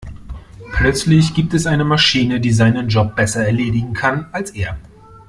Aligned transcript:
Plötzlich 0.71 1.35
gibt 1.35 1.53
es 1.53 1.67
eine 1.67 1.85
Maschine, 1.85 2.39
die 2.41 2.49
seinen 2.51 2.87
Job 2.87 3.15
besser 3.15 3.45
erledigen 3.45 3.93
kann 3.93 4.25
als 4.31 4.49
er. 4.49 4.79